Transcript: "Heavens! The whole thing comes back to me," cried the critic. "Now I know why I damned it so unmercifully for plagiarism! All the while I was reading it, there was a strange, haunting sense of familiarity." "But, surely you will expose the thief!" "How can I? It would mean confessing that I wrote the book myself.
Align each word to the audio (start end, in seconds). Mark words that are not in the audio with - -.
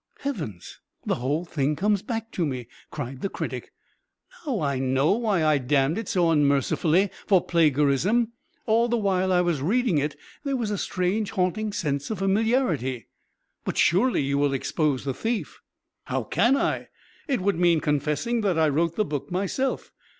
"Heavens! 0.21 0.79
The 1.05 1.13
whole 1.21 1.45
thing 1.45 1.75
comes 1.75 2.01
back 2.01 2.31
to 2.31 2.43
me," 2.43 2.67
cried 2.89 3.21
the 3.21 3.29
critic. 3.29 3.71
"Now 4.47 4.59
I 4.59 4.79
know 4.79 5.11
why 5.11 5.45
I 5.45 5.59
damned 5.59 5.99
it 5.99 6.09
so 6.09 6.31
unmercifully 6.31 7.11
for 7.27 7.39
plagiarism! 7.39 8.31
All 8.65 8.87
the 8.89 8.97
while 8.97 9.31
I 9.31 9.41
was 9.41 9.61
reading 9.61 9.99
it, 9.99 10.15
there 10.43 10.55
was 10.57 10.71
a 10.71 10.77
strange, 10.79 11.29
haunting 11.29 11.71
sense 11.71 12.09
of 12.09 12.17
familiarity." 12.17 13.09
"But, 13.63 13.77
surely 13.77 14.23
you 14.23 14.39
will 14.39 14.53
expose 14.55 15.05
the 15.05 15.13
thief!" 15.13 15.61
"How 16.05 16.23
can 16.23 16.57
I? 16.57 16.87
It 17.27 17.39
would 17.41 17.59
mean 17.59 17.79
confessing 17.79 18.41
that 18.41 18.57
I 18.57 18.69
wrote 18.69 18.95
the 18.95 19.05
book 19.05 19.29
myself. 19.29 19.91